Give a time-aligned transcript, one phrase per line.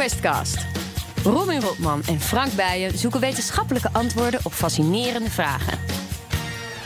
[0.00, 0.66] Questcast.
[1.24, 5.78] Robin Rotman en Frank Bijen zoeken wetenschappelijke antwoorden op fascinerende vragen.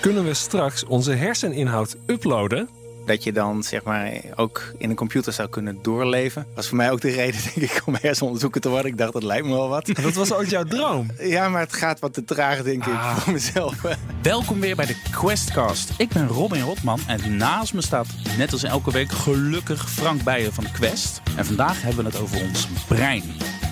[0.00, 2.68] Kunnen we straks onze herseninhoud uploaden?
[3.04, 6.46] Dat je dan zeg maar ook in een computer zou kunnen doorleven.
[6.54, 8.90] Was voor mij ook de reden, denk ik, om hersenonderzoeker te worden.
[8.90, 9.86] Ik dacht, dat lijkt me wel wat.
[10.02, 11.10] Dat was ooit jouw droom.
[11.34, 13.74] Ja, maar het gaat wat te traag, denk ik, voor mezelf.
[14.22, 15.92] Welkom weer bij de Questcast.
[15.96, 18.06] Ik ben Robin Rotman en naast me staat,
[18.36, 21.20] net als elke week, gelukkig Frank Bijen van Quest.
[21.36, 23.22] En vandaag hebben we het over ons brein.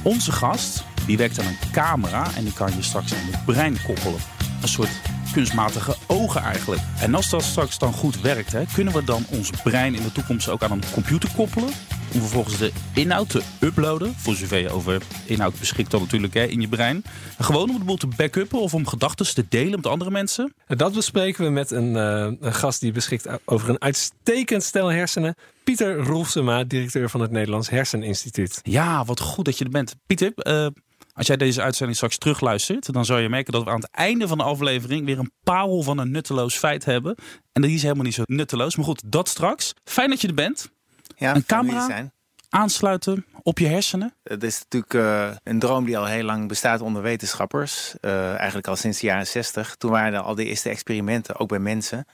[0.02, 3.76] Onze gast, die werkt aan een camera en die kan je straks aan het brein
[3.86, 4.41] koppelen.
[4.62, 5.00] Een soort
[5.32, 6.80] kunstmatige ogen eigenlijk.
[7.00, 10.12] En als dat straks dan goed werkt, hè, kunnen we dan ons brein in de
[10.12, 11.68] toekomst ook aan een computer koppelen?
[12.14, 14.14] Om vervolgens de inhoud te uploaden.
[14.16, 17.04] Voor zover je over inhoud beschikt dan natuurlijk hè, in je brein.
[17.38, 20.54] En gewoon om het boel te backuppen of om gedachten te delen met andere mensen.
[20.66, 25.34] Dat bespreken we met een, uh, een gast die beschikt over een uitstekend stel hersenen.
[25.64, 28.60] Pieter Rolfsema, directeur van het Nederlands Herseninstituut.
[28.62, 29.94] Ja, wat goed dat je er bent.
[30.06, 30.66] Pieter, uh,
[31.12, 34.28] als jij deze uitzending straks terugluistert, dan zal je merken dat we aan het einde
[34.28, 37.16] van de aflevering weer een parel van een nutteloos feit hebben.
[37.52, 38.76] En die is helemaal niet zo nutteloos.
[38.76, 39.74] Maar goed, dat straks.
[39.84, 40.70] Fijn dat je er bent.
[41.16, 42.12] Ja, een camera zijn.
[42.48, 44.14] aansluiten op je hersenen.
[44.22, 47.94] Het is natuurlijk uh, een droom die al heel lang bestaat onder wetenschappers.
[48.00, 49.76] Uh, eigenlijk al sinds de jaren 60.
[49.76, 52.06] Toen waren er al de eerste experimenten, ook bij mensen.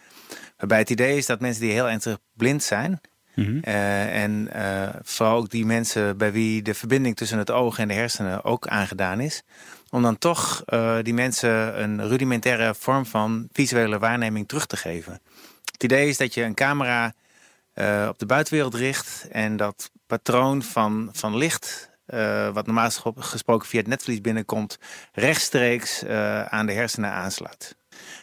[0.56, 3.00] Waarbij het idee is dat mensen die heel ernstig blind zijn,
[3.44, 3.60] -hmm.
[3.64, 7.88] uh, en uh, vooral ook die mensen bij wie de verbinding tussen het oog en
[7.88, 9.42] de hersenen ook aangedaan is.
[9.90, 15.20] Om dan toch uh, die mensen een rudimentaire vorm van visuele waarneming terug te geven.
[15.72, 17.14] Het idee is dat je een camera
[18.08, 21.90] op de buitenwereld richt en dat patroon van, van licht,
[22.52, 24.78] wat normaal gesproken via het netvlies binnenkomt,
[25.12, 26.04] rechtstreeks
[26.48, 27.76] aan de hersenen aansluit.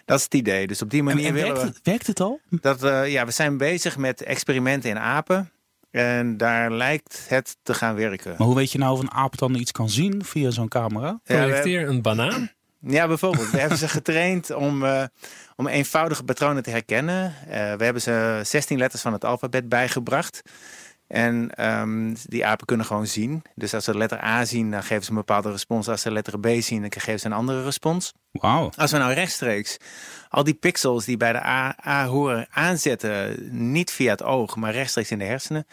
[0.06, 0.67] Dat is het idee.
[0.67, 1.73] Dus op die manier en, en willen werkt, we...
[1.75, 2.39] het, werkt het al?
[2.50, 5.50] Dat, uh, ja, we zijn bezig met experimenten in apen.
[5.92, 8.36] En daar lijkt het te gaan werken.
[8.38, 11.20] Maar hoe weet je nou of een aap dan iets kan zien via zo'n camera?
[11.23, 12.52] Projecteer ja, een banaan?
[12.80, 13.52] Ja, bijvoorbeeld.
[13.52, 15.04] We hebben ze getraind om, uh,
[15.55, 17.33] om eenvoudige patronen te herkennen.
[17.48, 20.42] Uh, we hebben ze 16 letters van het alfabet bijgebracht.
[21.08, 23.42] En um, die apen kunnen gewoon zien.
[23.55, 25.88] Dus als ze de letter A zien, dan geven ze een bepaalde respons.
[25.88, 28.14] Als ze de letter B zien, dan geven ze een andere respons.
[28.32, 28.71] Wauw.
[28.76, 29.77] Als we nou rechtstreeks
[30.30, 33.38] al die pixels die bij de A, A horen aanzetten,
[33.71, 35.67] niet via het oog, maar rechtstreeks in de hersenen,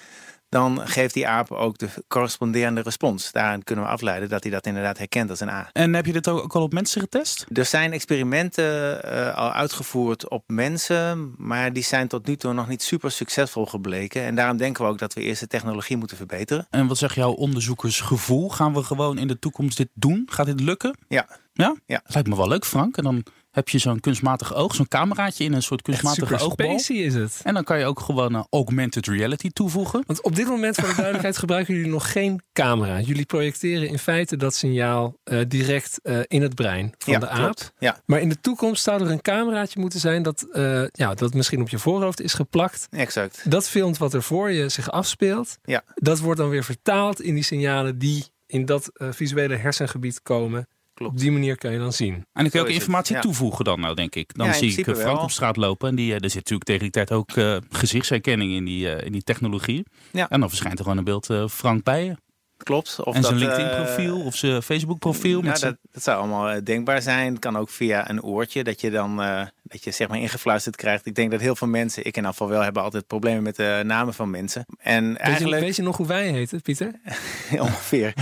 [0.53, 3.33] dan geeft die aap ook de corresponderende respons.
[3.33, 5.71] Daarin kunnen we afleiden dat hij dat inderdaad herkent als een A.
[5.73, 7.47] En heb je dit ook al op mensen getest?
[7.53, 12.69] Er zijn experimenten uh, al uitgevoerd op mensen, maar die zijn tot nu toe nog
[12.69, 14.23] niet super succesvol gebleken.
[14.23, 16.67] En daarom denken we ook dat we eerst de technologie moeten verbeteren.
[16.71, 18.49] En wat zegt jouw onderzoekersgevoel?
[18.49, 20.23] Gaan we gewoon in de toekomst dit doen?
[20.31, 20.97] Gaat dit lukken?
[21.09, 21.27] Ja.
[21.53, 21.77] Ja?
[21.87, 22.01] ja.
[22.05, 22.97] Dat lijkt me wel leuk, Frank.
[22.97, 26.81] En dan heb je zo'n kunstmatig oog, zo'n cameraatje in een soort kunstmatige oogbal.
[26.89, 27.41] is het.
[27.43, 30.03] En dan kan je ook gewoon uh, augmented reality toevoegen.
[30.07, 33.01] Want op dit moment, voor de duidelijkheid, gebruiken jullie nog geen camera.
[33.01, 37.29] Jullie projecteren in feite dat signaal uh, direct uh, in het brein van ja, de
[37.29, 37.41] aap.
[37.41, 37.73] Klopt.
[37.79, 38.01] Ja.
[38.07, 40.47] Maar in de toekomst zou er een cameraatje moeten zijn dat,
[40.93, 42.87] ja, dat misschien op je voorhoofd is geplakt.
[42.91, 43.51] Exact.
[43.51, 45.59] Dat filmt wat er voor je zich afspeelt.
[45.65, 45.83] Ja.
[45.95, 50.69] Dat wordt dan weer vertaald in die signalen die in dat visuele hersengebied komen.
[51.03, 51.17] Klopt.
[51.17, 52.15] Op die manier kan je dan zien.
[52.15, 53.31] En dan kun je ook informatie het, ja.
[53.31, 54.35] toevoegen dan nou, denk ik.
[54.35, 55.23] Dan Ja, zie ik uh, Frank wel.
[55.23, 55.89] op straat lopen.
[55.89, 59.01] En die, uh, er zit natuurlijk tegen die tijd ook uh, gezichtsherkenning in die, uh,
[59.07, 59.85] in die technologie.
[60.11, 60.29] Ja.
[60.29, 62.17] En dan verschijnt er gewoon een beeld uh, Frank bij je.
[62.63, 62.99] Klopt.
[63.05, 65.45] Of en zijn dat, LinkedIn eh, profiel of zijn Facebook profiel.
[65.45, 67.31] Ja, zijn- dat, dat zou allemaal eh, denkbaar zijn.
[67.31, 70.77] Het kan ook via een oortje, dat je dan eh, dat je zeg maar ingefluisterd
[70.77, 71.07] krijgt.
[71.07, 73.83] Ik denk dat heel veel mensen, ik in afval wel, hebben altijd problemen met de
[73.85, 74.65] namen van mensen.
[74.79, 77.01] En Weet je, eigenlijk weet je nog hoe wij heten, Pieter?
[77.59, 78.13] ongeveer.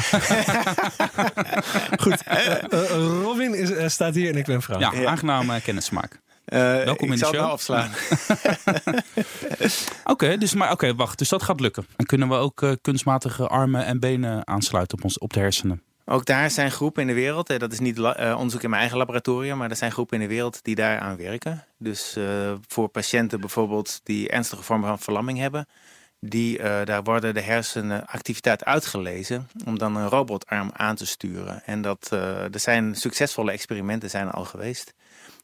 [2.03, 2.22] Goed.
[3.22, 4.81] Robin is, staat hier en ik ben Frank.
[4.81, 5.09] ja, ja.
[5.09, 6.21] aangenaam uh, kennismaak.
[6.50, 7.41] Eh, Welkom ik in de zal show.
[7.41, 7.91] wel afslaan.
[10.05, 11.19] Oké, dus, maar, oké, wacht.
[11.19, 11.87] Dus dat gaat lukken.
[11.97, 15.83] En kunnen we ook uh, kunstmatige armen en benen aansluiten op, ons, op de hersenen?
[16.05, 18.81] Ook daar zijn groepen in de wereld, eh, dat is niet eh, onderzoek in mijn
[18.81, 21.65] eigen laboratorium, maar er zijn groepen in de wereld die daaraan werken.
[21.78, 25.66] Dus eh, voor patiënten bijvoorbeeld die ernstige vormen van verlamming hebben,
[26.21, 31.63] die, eh, daar worden de hersenactiviteit uitgelezen om dan een robotarm aan te sturen.
[31.65, 34.95] En dat, eh, er zijn succesvolle experimenten zijn al geweest.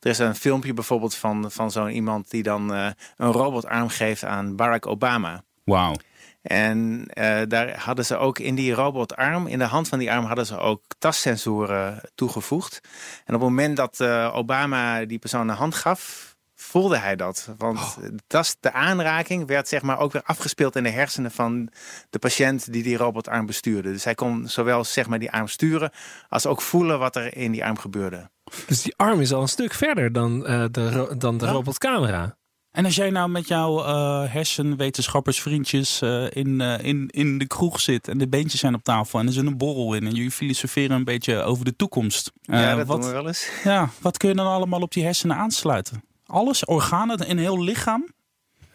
[0.06, 4.24] Er is een filmpje bijvoorbeeld van, van zo'n iemand die dan eh, een robotarm geeft
[4.24, 5.42] aan Barack Obama.
[5.64, 5.94] Wauw.
[6.42, 10.24] En eh, daar hadden ze ook in die robotarm, in de hand van die arm,
[10.24, 12.80] hadden ze ook tassensoren toegevoegd.
[13.24, 17.48] En op het moment dat eh, Obama die persoon een hand gaf, voelde hij dat.
[17.58, 21.70] Want de, tas, de aanraking werd zeg maar ook weer afgespeeld in de hersenen van
[22.10, 23.92] de patiënt die die robotarm bestuurde.
[23.92, 25.90] Dus hij kon zowel zeg maar die arm sturen,
[26.28, 28.30] als ook voelen wat er in die arm gebeurde.
[28.66, 31.50] Dus die arm is al een stuk verder dan, eh, de, ro- dan de Ja.
[31.52, 32.36] robotcamera.
[32.70, 37.80] En als jij nou met jouw uh, hersenwetenschappersvriendjes uh, in, uh, in, in de kroeg
[37.80, 40.30] zit en de beentjes zijn op tafel en er zit een borrel in en jullie
[40.30, 42.32] filosoferen een beetje over de toekomst.
[42.40, 43.48] ja, dat wat, doen we wel eens.
[43.64, 46.02] Ja, wat kun je dan allemaal op die hersenen aansluiten?
[46.26, 48.06] Alles, organen, een heel lichaam?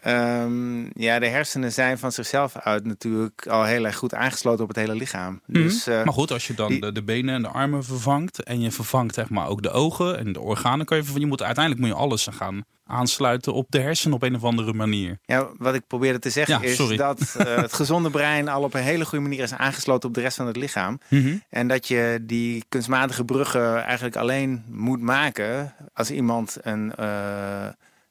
[0.06, 4.68] Um, ja, de hersenen zijn van zichzelf uit natuurlijk al heel erg goed aangesloten op
[4.68, 5.40] het hele lichaam.
[5.46, 5.62] Mhm.
[5.62, 8.60] Dus, uh, maar goed, als je dan de, de, benen en de armen vervangt en
[8.60, 11.20] je vervangt zeg maar ook de ogen en de organen, kan je.
[11.20, 14.72] Je moet uiteindelijk moet je alles gaan aansluiten op de hersenen op een of andere
[14.72, 15.18] manier.
[15.24, 18.74] Ja, wat ik probeerde te zeggen ja, is dat uh, het gezonde brein al op
[18.74, 21.00] een hele goede manier is aangesloten op de rest van het lichaam.
[21.08, 21.36] Mhm.
[21.48, 27.66] En dat je die kunstmatige bruggen eigenlijk alleen moet maken als iemand een, uh,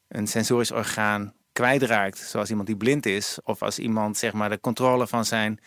[0.07, 2.17] een sensorisch orgaan kwijtraakt.
[2.17, 3.37] Zoals iemand die blind is.
[3.43, 5.59] Of als iemand zeg maar, de controle van zijn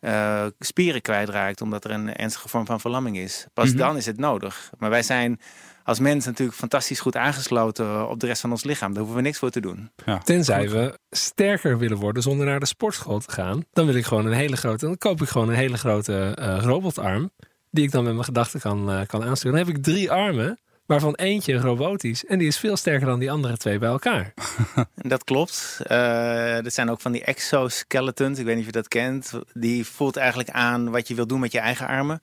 [0.00, 1.60] uh, spieren kwijtraakt.
[1.60, 3.46] Omdat er een ernstige vorm van verlamming is.
[3.52, 3.76] Pas Mhm.
[3.78, 4.70] dan is het nodig.
[4.78, 5.40] Maar wij zijn
[5.84, 8.88] als mens natuurlijk fantastisch goed aangesloten op de rest van ons lichaam.
[8.90, 9.90] Daar hoeven we niks voor te doen.
[10.04, 10.18] Ja.
[10.18, 13.64] Tenzij we sterker willen worden zonder naar de sportschool te gaan.
[13.72, 14.86] Dan wil ik gewoon een hele grote.
[14.86, 17.30] Dan koop ik gewoon een hele grote eh, robotarm.
[17.70, 19.56] Die ik dan met mijn gedachten kan, eh, kan aansturen.
[19.58, 20.58] Dan heb ik drie armen.
[20.88, 22.24] Waarvan eentje robotisch.
[22.24, 24.34] En die is veel sterker dan die andere twee bij elkaar.
[24.94, 25.78] Dat klopt.
[25.90, 28.38] Uh, er zijn ook van die exoskeletons.
[28.38, 29.32] Ik weet niet of je dat kent.
[29.52, 32.22] Die voelt eigenlijk aan wat je wil doen met je eigen armen.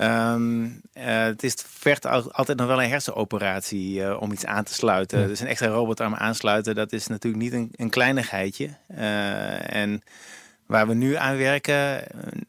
[0.00, 0.72] Um, uh,
[1.04, 5.20] het is, vergt altijd nog wel een hersenoperatie uh, om iets aan te sluiten.
[5.20, 5.26] Ja.
[5.26, 8.68] Dus een extra robotarm aansluiten, dat is natuurlijk niet een, een kleinigheidje.
[9.66, 10.02] En
[10.70, 12.04] waar we nu aan werken,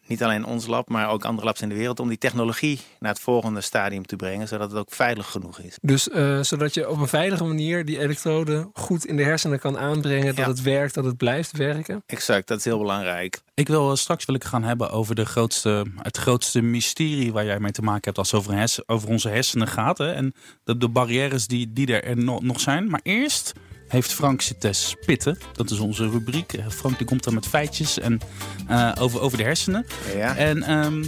[0.08, 3.12] niet alleen ons lab, maar ook andere labs in de wereld, om die technologie naar
[3.12, 5.78] het volgende stadium te brengen, zodat het ook veilig genoeg is.
[5.82, 9.78] Dus uh, zodat je op een veilige manier die elektroden goed in de hersenen kan
[9.78, 10.48] aanbrengen, dat Ja.
[10.48, 12.04] het werkt, dat het blijft werken.
[12.06, 13.42] Exact, dat is heel belangrijk.
[13.54, 17.46] Ik wil eh, straks wil ik gaan hebben over de grootste, het grootste mysterie waar
[17.46, 19.98] jij mee te maken hebt als het over, hersen, over onze hersenen gaat.
[19.98, 20.12] Hè?
[20.12, 20.34] En
[20.64, 22.90] de, de barrières die, die er no- nog zijn.
[22.90, 23.54] Maar eerst
[23.92, 25.38] heeft Frank zitten spitten.
[25.54, 26.54] Dat is onze rubriek.
[26.54, 28.20] Eh, Frank die komt dan met feitjes en,
[28.68, 29.86] eh, over, over de hersenen.
[30.16, 30.36] Ja.
[30.36, 31.04] En ehm,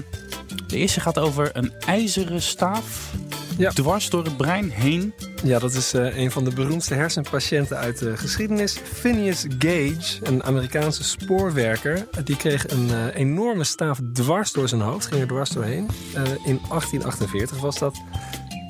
[0.67, 3.11] de eerste gaat over een ijzeren staaf
[3.57, 3.71] Ja.
[3.71, 5.13] dwars door het brein heen.
[5.43, 8.77] Ja, dat is uh, een van de beroemdste hersenpatiënten uit de geschiedenis.
[8.93, 12.07] Phineas Gage, een Amerikaanse spoorwerker.
[12.23, 15.05] Die kreeg een uh, enorme staaf dwars door zijn hoofd.
[15.05, 15.87] Ging er dwars doorheen.
[16.15, 18.01] Uh, in 1848 was dat.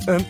[0.09, 0.25] Um,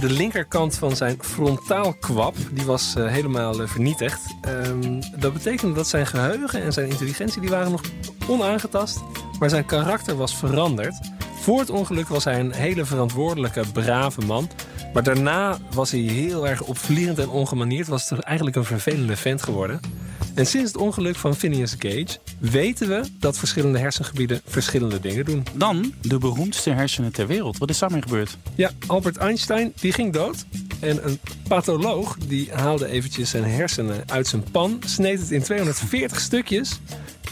[0.00, 4.20] de linkerkant van zijn frontaalkwab die was uh, helemaal uh, vernietigd.
[4.48, 7.80] Um, dat betekende dat zijn geheugen en zijn intelligentie die waren nog
[8.28, 9.00] onaangetast.
[9.38, 10.94] Maar zijn karakter was veranderd.
[11.40, 14.48] Voor het ongeluk was hij een hele verantwoordelijke, brave man.
[14.92, 17.88] Maar daarna was hij heel erg opvliegend en ongemanierd.
[17.88, 19.80] Was het eigenlijk een vervelende vent geworden.
[20.36, 25.44] En sinds het ongeluk van Phineas Gage weten we dat verschillende hersengebieden verschillende dingen doen.
[25.54, 27.58] Dan de beroemdste hersenen ter wereld.
[27.58, 28.36] Wat is daarmee gebeurd?
[28.54, 30.44] Ja, Albert Einstein die ging dood.
[30.80, 31.18] En een
[31.48, 34.82] patholoog die haalde eventjes zijn hersenen uit zijn pan.
[34.86, 36.78] Sneed het in 240 stukjes.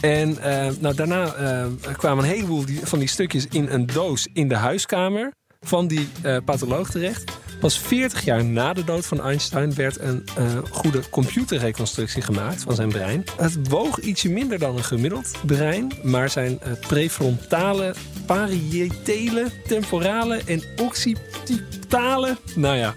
[0.01, 4.27] En uh, nou, daarna uh, kwamen een heleboel die, van die stukjes in een doos
[4.33, 5.31] in de huiskamer
[5.61, 7.23] van die uh, patholoog terecht.
[7.59, 12.75] Pas 40 jaar na de dood van Einstein werd een uh, goede computerreconstructie gemaakt van
[12.75, 13.23] zijn brein.
[13.37, 17.93] Het woog ietsje minder dan een gemiddeld brein, maar zijn uh, prefrontale,
[18.25, 22.93] parietale, temporale en occipitale, nou ja,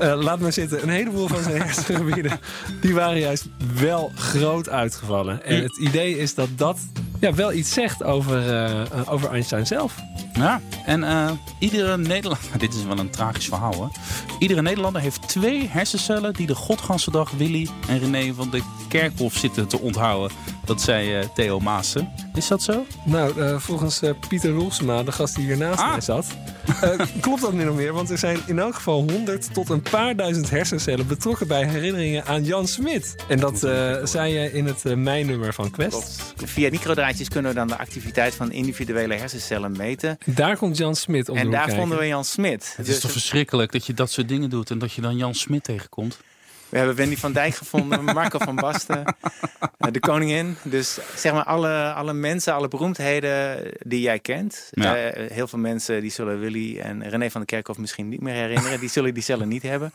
[0.00, 2.40] uh, laat maar zitten, een heleboel van zijn hersengebieden,
[2.80, 3.44] die waren juist
[3.74, 5.44] wel groot uitgevallen.
[5.44, 6.78] En het idee is dat dat
[7.20, 9.94] ja, wel iets zegt over, uh, over Einstein zelf.
[10.40, 12.58] Ja, en uh, iedere Nederlander...
[12.58, 13.88] Dit is wel een tragisch verhaal, hè?
[14.38, 16.34] Iedere Nederlander heeft twee hersencellen...
[16.34, 20.36] die de godganse dag Willy en René van de Kerkhof zitten te onthouden.
[20.70, 22.12] Dat zei uh, Theo Maassen.
[22.34, 22.86] Is dat zo?
[23.04, 25.90] Nou, uh, volgens Pieter Roelsema, de gast die hier naast ah.
[25.90, 26.26] mij zat...
[27.20, 30.16] klopt dat min of meer, want er zijn in elk geval 100 tot een paar
[30.16, 31.06] duizend hersencellen...
[31.06, 33.16] betrokken bij herinneringen aan Jan Smit.
[33.28, 33.58] En dat
[34.08, 35.90] zei je in het mijnummer van Quest.
[36.36, 36.50] Klopt.
[36.50, 40.18] Via microdraadjes kunnen we dan de activiteit van individuele hersencellen meten.
[40.24, 41.80] Daar komt Jan Smit om En daar kijken.
[41.80, 42.72] vonden we Jan Smit.
[42.76, 45.16] Het is dus toch verschrikkelijk dat je dat soort dingen doet en dat je dan
[45.16, 46.18] Jan Smit tegenkomt?
[46.70, 49.14] We hebben Wendy van Dijk gevonden, Marco van Basten,
[49.78, 50.56] de koningin.
[50.62, 54.68] Dus zeg maar alle, alle mensen, alle beroemdheden die jij kent.
[54.70, 55.16] Ja.
[55.16, 58.34] Uh, heel veel mensen die zullen Willy en René van der Kerkhof misschien niet meer
[58.34, 58.80] herinneren.
[58.80, 59.92] Die zullen die cellen niet hebben.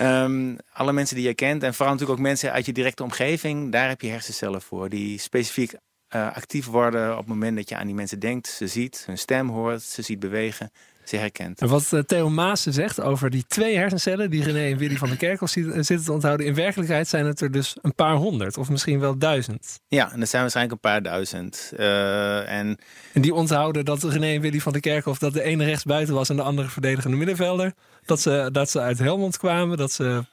[0.00, 3.72] um, alle mensen die jij kent en vooral natuurlijk ook mensen uit je directe omgeving.
[3.72, 5.72] Daar heb je hersencellen voor die specifiek
[6.14, 8.48] uh, actief worden op het moment dat je aan die mensen denkt.
[8.48, 10.72] Ze ziet, hun stem hoort, ze ziet bewegen,
[11.04, 11.60] ze herkent.
[11.60, 15.08] En wat uh, Theo Maassen zegt over die twee hersencellen die René en Willy van
[15.08, 16.46] der Kerkhof zitten te onthouden.
[16.46, 19.80] In werkelijkheid zijn het er dus een paar honderd of misschien wel duizend.
[19.88, 21.72] Ja, en dat zijn waarschijnlijk een paar duizend.
[21.76, 22.78] Uh, en...
[23.12, 26.14] en die onthouden dat René en Willy van der Kerkhof dat de ene rechts buiten
[26.14, 27.72] was en de andere verdedigende middenvelder.
[28.04, 30.24] Dat ze, dat ze uit Helmond kwamen, dat ze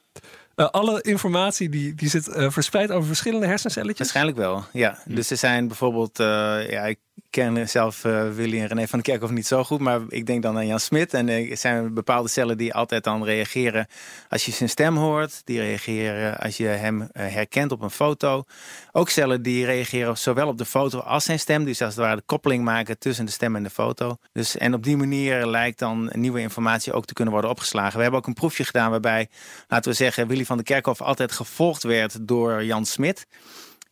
[0.56, 3.98] Uh, alle informatie die, die zit uh, verspreid over verschillende hersencelletjes?
[3.98, 4.98] Waarschijnlijk wel, ja.
[5.04, 5.14] Hm.
[5.14, 6.98] Dus er zijn bijvoorbeeld, ja, ik
[7.30, 10.56] ken zelf Willy en René van der Kerkhoff niet zo goed, maar ik denk dan
[10.56, 11.14] aan Jan Smit.
[11.14, 13.86] En er zijn bepaalde cellen die altijd dan reageren
[14.28, 15.40] als je zijn stem hoort.
[15.44, 18.44] Die reageren als je hem herkent op een foto.
[18.92, 21.64] Ook cellen die reageren zowel op de foto als zijn stem.
[21.64, 24.16] Dus als het ware de koppeling maken tussen de stem en de foto.
[24.32, 27.96] Dus, en op die manier lijkt dan nieuwe informatie ook te kunnen worden opgeslagen.
[27.96, 29.28] We hebben ook een proefje gedaan waarbij,
[29.68, 33.26] laten we zeggen, Willy van der Kerkhoff altijd gevolgd werd door Jan Smit.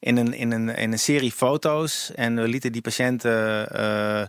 [0.07, 2.13] In een, in, een, in een serie foto's.
[2.15, 4.25] En we lieten die patiënten, uh,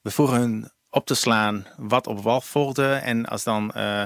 [0.00, 2.92] we vroegen hun op te slaan wat op wat volgde.
[2.94, 4.02] En als dan uh,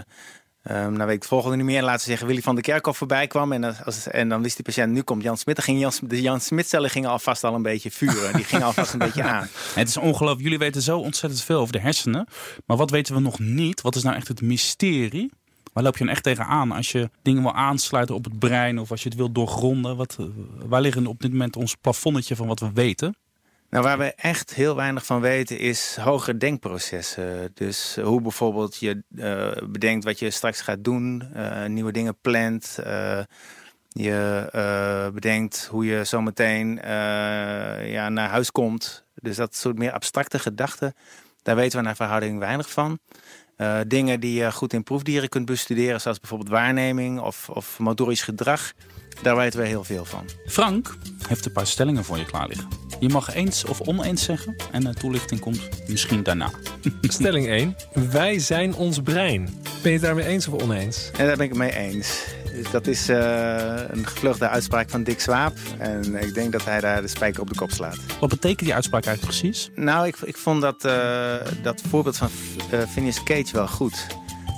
[0.71, 1.83] Um, nou weet ik het volgende niet meer.
[1.83, 3.53] Laten we zeggen, Willy van der Kerkhoff voorbij kwam.
[3.53, 5.57] En, als, en dan wist die patiënt, nu komt Jan Smit.
[5.57, 8.33] Dan ging Jan, de Jan Smit-cellen gingen alvast al een beetje vuren.
[8.33, 9.49] Die gingen alvast een beetje aan.
[9.75, 10.43] Het is ongelooflijk.
[10.43, 12.27] Jullie weten zo ontzettend veel over de hersenen.
[12.67, 13.81] Maar wat weten we nog niet?
[13.81, 15.31] Wat is nou echt het mysterie?
[15.79, 18.79] Waar loop je dan echt tegenaan als je dingen wil aansluiten op het brein...
[18.79, 19.97] of als je het wil doorgronden?
[19.97, 20.17] Wat,
[20.67, 23.17] waar liggen op dit moment ons plafonnetje van wat we weten?
[23.71, 27.51] Nou, waar we echt heel weinig van weten is hogere denkprocessen.
[27.55, 32.79] Dus hoe bijvoorbeeld je uh, bedenkt wat je straks gaat doen, uh, nieuwe dingen plant.
[32.81, 33.21] Uh,
[33.89, 36.79] je bedenkt hoe je zometeen
[37.85, 39.05] ja, naar huis komt.
[39.15, 40.95] Dus dat soort meer abstracte gedachten,
[41.43, 42.99] daar weten we naar verhouding weinig van.
[43.87, 48.73] Dingen die je goed in proefdieren kunt bestuderen, zoals bijvoorbeeld waarneming of, of motorisch gedrag.
[49.23, 50.25] Daar weten we heel veel van.
[50.47, 50.97] Frank
[51.29, 52.69] heeft een paar stellingen voor je klaar liggen.
[53.01, 56.51] Je mag eens of oneens zeggen en de toelichting komt misschien daarna.
[57.01, 57.77] Stelling 1.
[58.11, 59.45] Wij zijn ons brein.
[59.83, 61.11] Ben je het daarmee eens of oneens?
[61.17, 62.25] En daar ben ik het mee eens.
[62.71, 63.17] Dat is uh,
[63.89, 65.57] een gevluchte uitspraak van Dick Swaap.
[65.79, 67.99] En ik denk dat hij daar de spijker op de kop slaat.
[68.21, 69.71] Wat betekent die uitspraak eigenlijk precies?
[69.75, 72.29] Nou, ik, ik vond dat, uh, dat voorbeeld van
[72.73, 74.07] uh, Phineas Cage wel goed.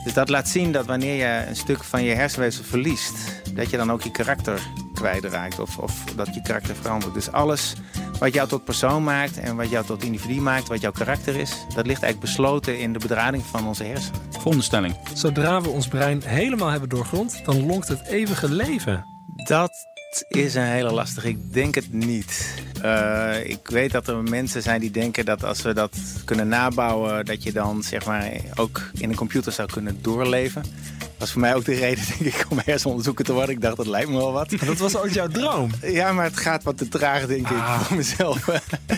[0.04, 3.14] Dus dat laat zien dat wanneer je een stuk van je hersenweefsel verliest,
[3.54, 4.60] dat je dan ook je karakter
[4.94, 7.14] kwijtraakt of, of dat je karakter verandert.
[7.14, 7.74] Dus alles
[8.20, 11.50] wat jou tot persoon maakt en wat jou tot individu maakt, wat jouw karakter is,
[11.50, 14.20] dat ligt eigenlijk besloten in de bedrading van onze hersenen.
[14.30, 14.96] Volgende stelling.
[15.14, 19.04] Zodra we ons brein helemaal hebben doorgrond, dan lonkt het eeuwige leven.
[19.36, 19.89] Dat
[20.28, 21.28] is een hele lastige.
[21.28, 22.54] Ik denk het niet.
[22.84, 27.24] Uh, ik weet dat er mensen zijn die denken dat als we dat kunnen nabouwen,
[27.24, 30.62] dat je dan zeg maar ook in een computer zou kunnen doorleven.
[30.98, 33.54] Dat was voor mij ook de reden, denk ik, om hersenonderzoeker te worden.
[33.54, 34.50] Ik dacht, dat lijkt me wel wat.
[34.64, 35.70] Dat was ook jouw droom?
[35.82, 37.80] Ja, maar het gaat wat te traag, denk ik, ah.
[37.80, 38.48] voor mezelf.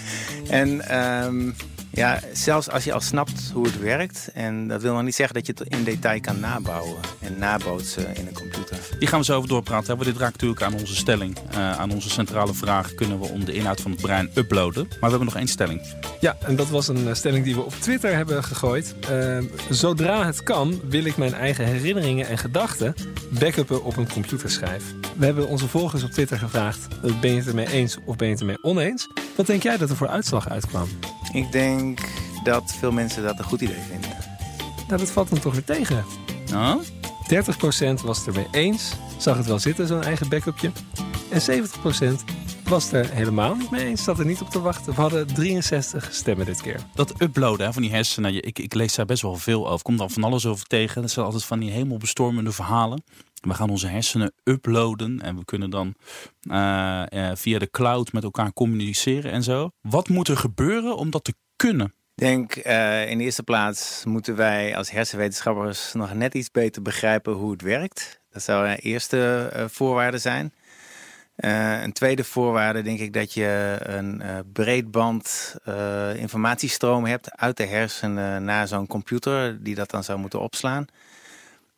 [0.48, 1.54] en um,
[1.92, 4.30] ja, zelfs als je al snapt hoe het werkt.
[4.34, 8.16] En dat wil nog niet zeggen dat je het in detail kan nabouwen en nabootsen
[8.16, 8.78] in een computer.
[8.98, 9.96] Die gaan we zo over doorpraten.
[9.96, 11.38] Want dit raakt natuurlijk aan onze stelling.
[11.54, 14.86] Uh, aan onze centrale vraag: kunnen we om de inhoud van het brein uploaden?
[14.88, 15.80] Maar we hebben nog één stelling.
[16.20, 18.94] Ja, en dat was een eh, stelling die we op Twitter hebben gegooid.
[19.10, 19.38] Uh,
[19.70, 22.94] zodra het kan, wil ik mijn eigen herinneringen en gedachten
[23.38, 24.84] backuppen op een computerschijf.
[25.16, 26.88] We hebben onze volgers op Twitter gevraagd:
[27.20, 29.08] ben je het ermee eens of ben je het ermee oneens?
[29.36, 30.88] Wat denk jij dat er voor uitslag uitkwam?
[31.32, 32.00] Ik denk
[32.44, 34.10] dat veel mensen dat een goed idee vinden.
[34.88, 36.04] Nou, dat valt dan toch weer tegen.
[36.54, 36.74] Oh?
[38.00, 40.70] 30% was het ermee eens, zag het wel zitten, zo'n eigen backupje.
[41.30, 42.24] En 70%
[42.64, 44.94] was het er helemaal niet mee eens, zat er niet op te wachten.
[44.94, 46.80] We hadden 63 stemmen dit keer.
[46.94, 49.82] Dat uploaden van die hersenen, ik, ik lees daar best wel veel over.
[49.82, 51.02] Komt dan van alles over tegen.
[51.02, 53.02] Dat zijn altijd van die hemelbestormende verhalen.
[53.42, 55.94] We gaan onze hersenen uploaden en we kunnen dan
[56.42, 59.70] uh, uh, via de cloud met elkaar communiceren en zo.
[59.80, 61.94] Wat moet er gebeuren om dat te kunnen?
[62.14, 66.82] Ik denk uh, in de eerste plaats moeten wij als hersenwetenschappers nog net iets beter
[66.82, 68.20] begrijpen hoe het werkt.
[68.30, 70.52] Dat zou een eerste voorwaarde zijn.
[71.36, 74.22] een tweede voorwaarde denk ik dat je een
[74.52, 75.56] breedband
[76.16, 80.86] informatiestroom hebt uit de hersenen naar zo'n computer die dat dan zou moeten opslaan.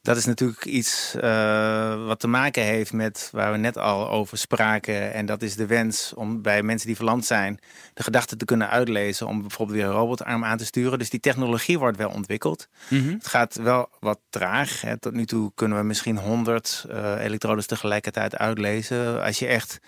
[0.05, 4.39] Dat is natuurlijk iets uh, wat te maken heeft met waar we net al over
[4.39, 5.13] spraken.
[5.13, 7.59] En dat is de wens om bij mensen die verlamd zijn
[7.95, 9.27] de gedachten te kunnen uitlezen.
[9.27, 10.99] Om bijvoorbeeld weer een robotarm aan te sturen.
[10.99, 12.69] Dus die technologie wordt wel ontwikkeld.
[12.89, 13.13] Mm -hmm.
[13.13, 14.81] Het gaat wel wat traag.
[14.81, 14.99] Hè.
[14.99, 19.23] Tot nu toe kunnen we misschien 100 uh, elektrodes tegelijkertijd uitlezen.
[19.23, 19.79] Als je echt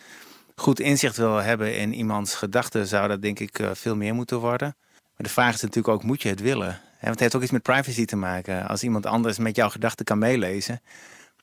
[0.55, 4.39] goed inzicht wil hebben in iemands gedachten, zou dat denk ik uh, veel meer moeten
[4.39, 4.77] worden.
[5.17, 6.81] Maar de vraag is natuurlijk ook, moet je het willen?
[7.01, 8.69] Want het heeft ook iets met privacy te maken.
[8.69, 10.81] Als iemand anders met jouw gedachten kan meelezen,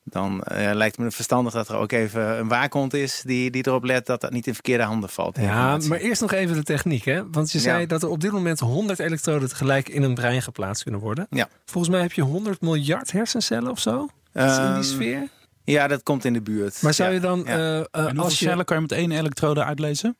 [0.04, 3.84] dan uh, lijkt me verstandig dat er ook even een waakhond is die, die erop
[3.84, 5.36] let dat dat niet in verkeerde handen valt.
[5.40, 7.30] Ja, maar eerst nog even de techniek, hè?
[7.30, 10.82] Want je zei dat er op dit moment 100 elektroden tegelijk in een brein geplaatst
[10.82, 11.26] kunnen worden.
[11.30, 11.48] Ja.
[11.64, 15.28] Volgens mij heb je 100 miljard hersencellen of zo um, in die ehm, sfeer.
[15.64, 16.82] Ja, dat komt in de buurt.
[16.82, 17.42] Maar zou je dan...
[17.46, 17.78] Ja.
[17.92, 18.44] Uh, uh, als je...
[18.44, 20.16] cellen kan je met één elektrode uitlezen?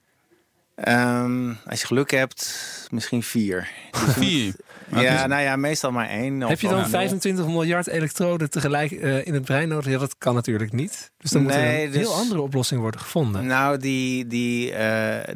[0.88, 3.68] Um, als je geluk hebt, misschien vier.
[4.06, 4.54] Dus vier?
[4.90, 6.40] Ja, nou ja, meestal maar één.
[6.40, 9.92] Heb je dan 25 miljard elektroden tegelijk uh, in het brein nodig?
[9.92, 11.12] Ja, dat kan natuurlijk niet.
[11.16, 13.46] Dus dan moet er een dus, heel andere oplossing worden gevonden.
[13.46, 14.76] Nou, die, die, uh,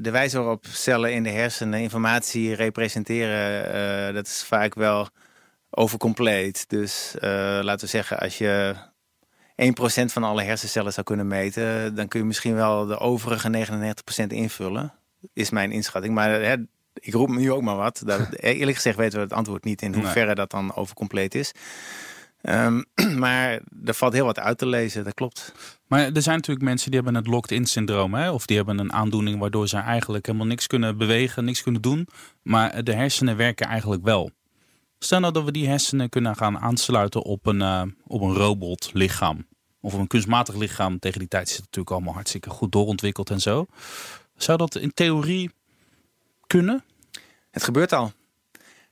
[0.00, 3.74] de wijze waarop cellen in de hersenen informatie representeren,
[4.08, 5.08] uh, dat is vaak wel
[5.70, 6.64] overcompleet.
[6.68, 7.14] Dus
[7.60, 8.74] laten we zeggen, als je
[9.58, 13.66] 1% van alle hersencellen zou kunnen meten, dan kun je misschien wel de overige
[14.22, 14.92] 99% invullen.
[15.32, 16.14] Is mijn inschatting.
[16.14, 16.56] Maar hè,
[17.00, 18.02] ik roep nu ook maar wat.
[18.04, 21.52] Dat, eerlijk gezegd weten we het antwoord niet in hoeverre dat dan overcompleet is.
[22.42, 22.84] Um,
[23.22, 25.52] maar er valt heel wat uit te lezen, dat klopt.
[25.86, 28.14] Maar er zijn natuurlijk mensen die hebben het locked-in syndroom.
[28.14, 28.30] Hè?
[28.30, 32.08] Of die hebben een aandoening waardoor ze eigenlijk helemaal niks kunnen bewegen, niks kunnen doen.
[32.42, 34.30] Maar de hersenen werken eigenlijk wel.
[34.98, 39.46] Stel nou dat we die hersenen kunnen gaan aansluiten op een, uh, op een robotlichaam.
[39.80, 40.98] Of een kunstmatig lichaam.
[40.98, 43.66] Tegen die tijd is het natuurlijk allemaal hartstikke goed doorontwikkeld en zo.
[44.36, 45.50] Zou dat in theorie
[46.46, 46.84] kunnen?
[47.58, 48.12] Het gebeurt al.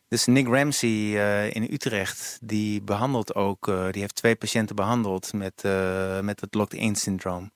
[0.09, 5.33] Dus Nick Ramsey uh, in Utrecht, die behandelt ook, uh, die heeft twee patiënten behandeld
[5.33, 7.51] met, uh, met het locked-in syndroom.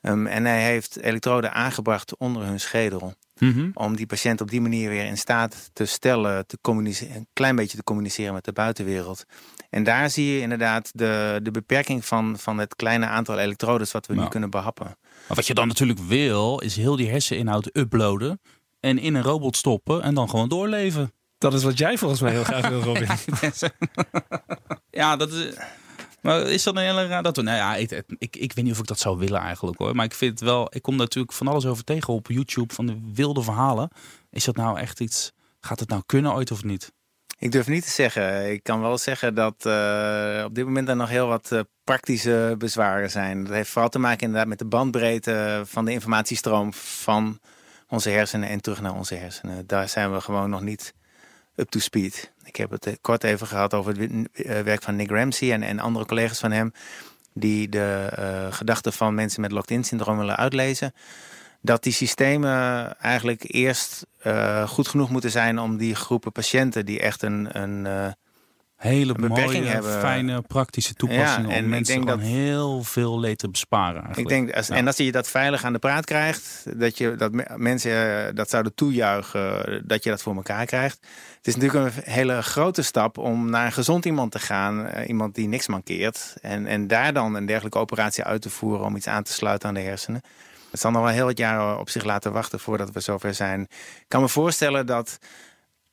[0.00, 3.14] Um, en hij heeft elektroden aangebracht onder hun schedel.
[3.38, 3.70] Mm -hmm.
[3.74, 7.56] Om die patiënt op die manier weer in staat te stellen, te communiceren, een klein
[7.56, 9.24] beetje te communiceren met de buitenwereld.
[9.70, 14.06] En daar zie je inderdaad de, de beperking van, van het kleine aantal elektrodes wat
[14.06, 14.24] we nou.
[14.24, 14.86] nu kunnen behappen.
[15.26, 18.40] Maar wat je dan natuurlijk wil, is heel die herseninhoud uploaden
[18.82, 21.12] en in een robot stoppen en dan gewoon doorleven.
[21.38, 23.08] Dat is wat jij volgens mij heel graag wil, Robin.
[25.00, 25.54] ja, dat is.
[26.20, 27.22] Maar is dat een hele raar?
[27.22, 29.94] Dat, nou ja, ik, ik, ik, weet niet of ik dat zou willen eigenlijk hoor.
[29.94, 30.66] Maar ik vind het wel.
[30.70, 33.90] Ik kom natuurlijk van alles over tegen op YouTube van de wilde verhalen.
[34.30, 35.32] Is dat nou echt iets.
[35.60, 36.92] Gaat het nou kunnen ooit of niet?
[37.38, 38.52] Ik durf niet te zeggen.
[38.52, 42.54] Ik kan wel zeggen dat uh, op dit moment er nog heel wat uh, praktische
[42.58, 43.44] bezwaren zijn.
[43.44, 47.40] Dat heeft vooral te maken inderdaad met de bandbreedte van de informatiestroom van
[47.92, 49.66] onze hersenen en terug naar onze hersenen.
[49.66, 50.94] Daar zijn we gewoon nog niet
[51.54, 52.32] up to speed.
[52.44, 56.06] Ik heb het kort even gehad over het eh, werk van Nick Ramsey en, andere
[56.06, 56.72] collega's van hem.
[57.34, 60.94] Die de uh, gedachten van mensen met locked-in syndroom willen uitlezen.
[61.60, 64.06] Dat die systemen eigenlijk eerst
[64.66, 68.14] goed genoeg moeten zijn om die groepen patiënten die echt een, een
[68.82, 70.00] hele mooie, hebben.
[70.00, 74.02] fijne, praktische toepassingen ja, en om mensen ik denk dat, heel veel leed te besparen.
[74.02, 74.18] Eigenlijk.
[74.18, 77.32] Ik denk, als, En als je dat veilig aan de praat krijgt, dat, je, dat
[77.56, 80.98] mensen eh, dat zouden toejuichen, dat je dat voor elkaar krijgt.
[81.36, 85.08] Het is natuurlijk een hele grote stap om naar een gezond iemand te gaan, eh,
[85.08, 88.96] iemand die niks mankeert, en, en daar dan een dergelijke operatie uit te voeren om
[88.96, 90.22] iets aan te sluiten aan de hersenen.
[90.70, 93.60] Het zal nog wel heel wat jaren op zich laten wachten voordat we zover zijn.
[93.60, 95.18] Ik kan me voorstellen dat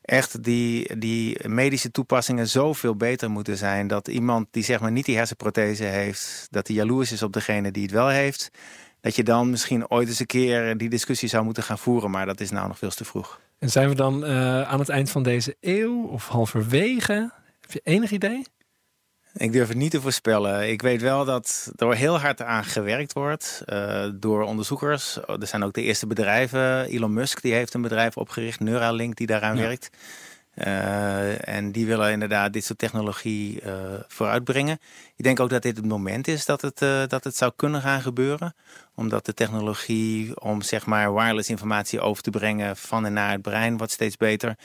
[0.10, 3.88] echt die, die medische toepassingen zoveel beter moeten zijn.
[3.88, 7.72] Dat iemand die zeg maar niet die hersenprothese heeft, dat hij jaloers is op degene
[7.72, 8.50] die het wel heeft.
[9.02, 12.12] Dat je dan misschien ooit eens een keer die discussie zou moeten gaan voeren.
[12.12, 13.40] Maar dat is nou nog veel te vroeg.
[13.60, 17.32] En zijn we dan uh, aan het eind van deze eeuw of halverwege?
[17.62, 18.46] Heb je enig idee?
[19.34, 20.70] Ik durf het niet te voorspellen.
[20.70, 25.18] Ik weet wel dat er heel hard aan gewerkt wordt uh, door onderzoekers.
[25.26, 26.86] Er zijn ook de eerste bedrijven.
[26.86, 29.90] Elon Musk die heeft een bedrijf opgericht, Neuralink, die daaraan werkt.
[30.56, 33.74] Uh, en die willen inderdaad dit soort technologie uh,
[34.08, 34.80] vooruitbrengen.
[35.16, 38.02] Ik denk ook dat dit het moment is dat het, dat het zou kunnen gaan
[38.02, 38.56] gebeuren.
[38.96, 43.42] Omdat de technologie om zeg maar wireless informatie over te brengen van en naar het
[43.42, 44.56] brein wordt steeds beter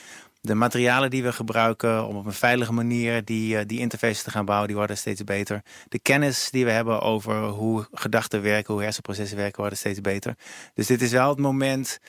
[0.45, 4.31] de materialen die we gebruiken om op een veilige manier die, eh, die interfaces te
[4.31, 5.61] gaan bouwen, die worden steeds beter.
[5.87, 10.35] De kennis die we hebben over hoe gedachten werken, hoe hersenprocessen werken, worden steeds beter.
[10.73, 11.99] Dus dit is wel het moment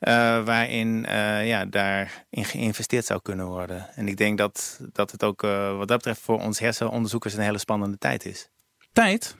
[0.00, 3.88] uh, waarin uh, ja, daarin geïnvesteerd zou kunnen worden.
[3.94, 5.40] En ik denk dat, dat het ook
[5.76, 8.48] wat dat betreft voor ons hersenonderzoekers een hele spannende tijd is.
[8.92, 9.36] Tijd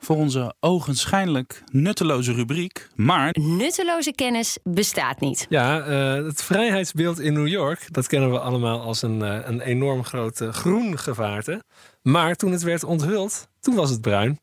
[0.00, 2.88] voor onze ogenschijnlijk nutteloze rubriek.
[2.94, 3.36] Maar.
[3.40, 5.46] Nutteloze kennis bestaat niet.
[5.48, 9.60] Ja, uh, het vrijheidsbeeld in New York, dat kennen we allemaal als een, uh, een
[9.60, 11.62] enorm groot uh, groen gevaarte.
[12.02, 14.40] Maar toen het werd onthuld, toen was het bruin.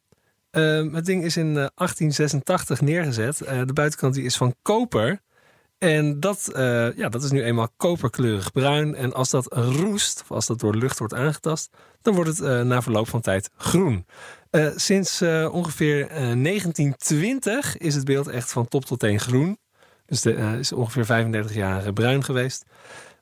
[0.92, 3.38] het ding is in 1886 neergezet.
[3.38, 5.20] de buitenkant die is van koper.
[5.78, 6.50] En dat,
[6.96, 8.96] ja, dat is nu eenmaal koperkleurig bruin.
[8.96, 11.70] En als dat roest, of als dat door lucht wordt aangetast,
[12.02, 14.06] dan wordt het na verloop van tijd groen.
[14.52, 19.58] Uh, sinds ongeveer uh, 1920 is het beeld echt van top tot teen groen.
[20.06, 20.26] Dus
[20.60, 22.66] is ongeveer 35 jaar bruin geweest.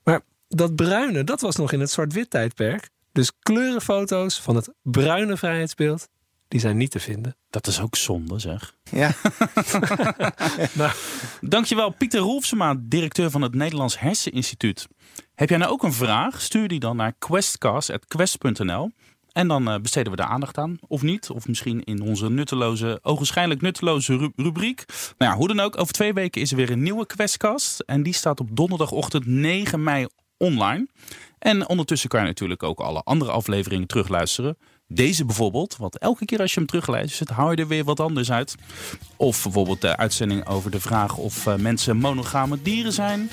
[0.03, 2.89] Maar dat bruine, dat was nog in het zwart-wit tijdperk.
[3.11, 6.07] Dus kleurenfoto's van het bruine vrijheidsbeeld,
[6.55, 7.35] die zijn niet te vinden.
[7.49, 8.75] Dat is ook zonde, zeg.
[8.91, 9.11] Ja.
[10.73, 10.91] nou.
[11.41, 14.87] Dankjewel, Pieter Rolfsema, directeur van het Nederlands Herseninstituut.
[15.33, 16.41] Heb jij nou ook een vraag?
[16.41, 18.91] Stuur die dan naar questcast.quest.nl.
[19.31, 20.77] En dan uh, besteden we daar aandacht aan.
[20.87, 21.29] Of niet.
[21.29, 24.83] Of misschien in onze nutteloze, ogenschijnlijk nutteloze rubriek.
[25.17, 25.79] Nou ja, hoe dan ook.
[25.79, 27.79] Over twee weken is er weer een nieuwe Questcast.
[27.79, 30.87] En die staat op donderdagochtend 9 mei online.
[31.39, 34.57] En ondertussen kan je natuurlijk ook alle andere afleveringen terugluisteren.
[34.87, 38.31] Deze bijvoorbeeld, want elke keer als je hem terugluistert, hou je er weer wat anders
[38.31, 38.55] uit.
[39.15, 43.29] Of bijvoorbeeld de uitzending over de vraag of uh, mensen monogame dieren zijn.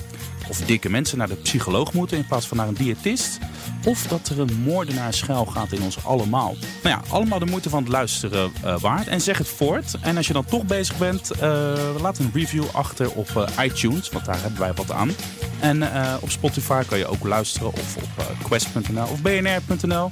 [0.49, 3.39] Of dikke mensen naar de psycholoog moeten in plaats van naar een diëtist.
[3.85, 6.55] Of dat er een moordenaar schuil gaat in ons allemaal.
[6.83, 9.07] Nou ja, allemaal de moeite van het luisteren uh, waard.
[9.07, 9.97] En zeg het voort.
[10.01, 11.41] En als je dan toch bezig bent, uh,
[12.01, 15.11] laat een review achter op iTunes, want daar hebben wij wat aan.
[15.59, 15.83] En
[16.21, 20.11] op Spotify kan je ook luisteren of op quest.nl of bnr.nl.